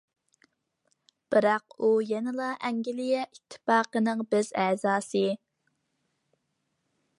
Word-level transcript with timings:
بىراق 1.33 1.75
ئۇ 1.79 1.89
يەنىلا 2.13 2.47
ئەنگلىيە 2.69 3.21
ئىتتىپاقىنىڭ 3.27 4.25
بىز 4.33 4.51
ئەزاسى. 4.65 5.25